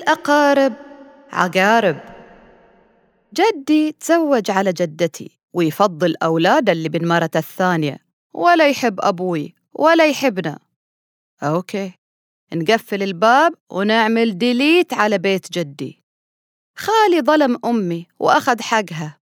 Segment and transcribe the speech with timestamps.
[0.00, 0.72] الأقارب.
[1.32, 2.00] عقارب.
[3.34, 7.98] جدي تزوج على جدتي ويفضل أولاده اللي بالمرة الثانية
[8.34, 10.58] ولا يحب أبوي ولا يحبنا.
[11.42, 11.92] أوكي.
[12.54, 16.02] نقفل الباب ونعمل delete على بيت جدي.
[16.76, 19.18] خالي ظلم أمي وأخذ حقها.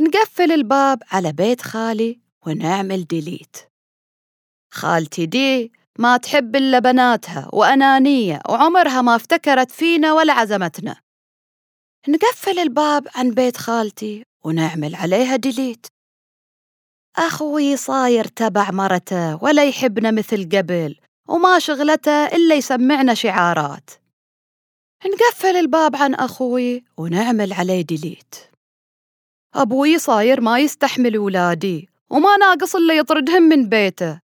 [0.00, 3.56] نقفل الباب على بيت خالي ونعمل delete.
[4.70, 10.96] خالتي دي ما تحب إلا بناتها وأنانية وعمرها ما افتكرت فينا ولا عزمتنا.
[12.08, 15.86] نقفل الباب عن بيت خالتي ونعمل عليها delete.
[17.16, 20.96] أخوي صاير تبع مرته ولا يحبنا مثل قبل
[21.28, 23.90] وما شغلته إلا يسمعنا شعارات.
[25.06, 28.34] نقفل الباب عن أخوي ونعمل عليه delete.
[29.54, 34.25] أبوي صاير ما يستحمل ولادي وما ناقص إلا يطردهم من بيته.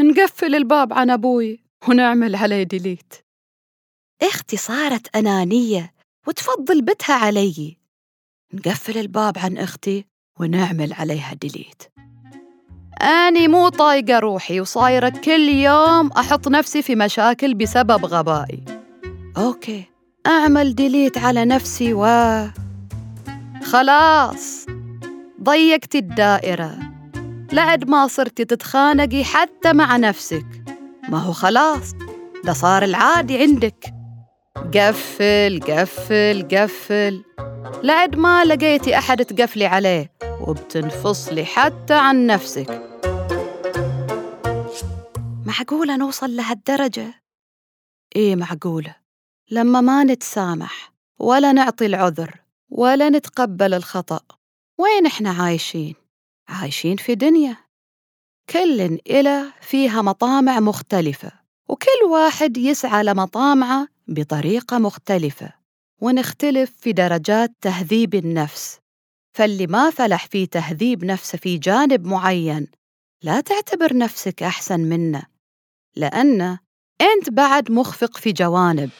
[0.00, 3.14] نقفل الباب عن أبوي ونعمل عليه delete
[4.22, 5.92] أختي صارت أنانية
[6.26, 7.76] وتفضل بتها علي.
[8.54, 10.04] نقفل الباب عن أختي
[10.40, 11.82] ونعمل عليها delete
[13.02, 18.64] أني مو طايقة روحي وصايرة كل يوم أحط نفسي في مشاكل بسبب غبائي.
[19.36, 19.84] Okay.
[20.26, 22.04] أعمل delete على نفسي و
[23.64, 24.66] خلاص
[25.42, 26.89] ضيقتي الدائرة.
[27.52, 30.46] لحد ما صرتي تتخانقي حتى مع نفسك.
[31.08, 31.94] ما هو خلاص
[32.44, 33.94] ده صار العادي عندك.
[34.74, 37.24] قفل قفل قفل.
[37.82, 42.82] لحد ما لقيتي أحد تقفلي عليه وبتنفصلي حتى عن نفسك.
[45.46, 47.22] معقولة نوصل لهالدرجة؟
[48.16, 48.94] إيه معقولة.
[49.50, 52.34] لما ما نتسامح ولا نعطي العذر
[52.68, 54.20] ولا نتقبل الخطأ
[54.78, 55.94] وين إحنا عايشين؟
[56.50, 57.56] عايشين في دنيا.
[58.50, 61.32] كل إله فيها مطامع مختلفة
[61.68, 65.52] وكل واحد يسعى لمطامعه بطريقة مختلفة
[66.00, 68.78] ونختلف في درجات تهذيب النفس.
[69.32, 72.66] فاللي ما فلح في تهذيب نفسه في جانب معين
[73.22, 75.22] لا تعتبر نفسك أحسن منه
[75.96, 76.58] لأن
[77.00, 78.90] أنت بعد مخفق في جوانب.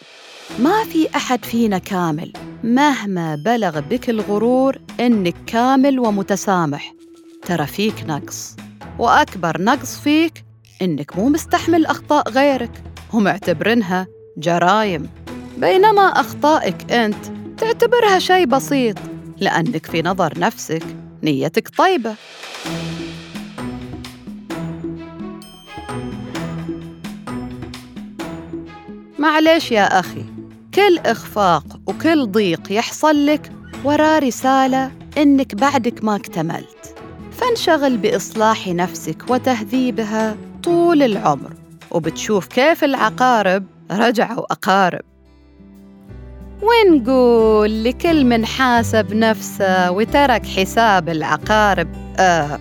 [0.58, 2.32] ما في أحد فينا كامل
[2.64, 6.99] مهما بلغ بك الغرور إنك كامل ومتسامح.
[7.46, 8.56] ترى فيك نقص.
[8.98, 10.44] وأكبر نقص فيك
[10.82, 12.82] إنك مو مستحمل أخطاء غيرك.
[13.12, 14.06] ومعتبرنها
[14.38, 15.10] جرايم
[15.58, 17.24] بينما أخطائك أنت
[17.58, 18.96] تعتبرها شيء بسيط
[19.36, 20.82] لأنك في نظر نفسك
[21.22, 22.14] نيتك طيبة.
[29.18, 30.24] معليش يا أخي
[30.74, 33.52] كل إخفاق وكل ضيق يحصل لك
[33.84, 36.79] وراه رسالة إنك بعدك ما اكتملت.
[37.50, 41.50] فانشغل بإصلاح نفسك وتهذيبها طول العمر
[41.90, 45.00] وبتشوف كيف العقارب رجعوا أقارب.
[46.62, 52.58] ونقول لكل من حاسب نفسه وترك حساب العقارب آه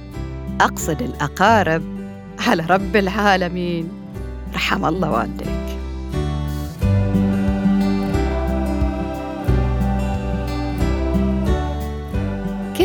[0.61, 1.83] أقصد الأقارب
[2.47, 3.89] على رب العالمين.
[4.55, 5.58] رحم الله والديك.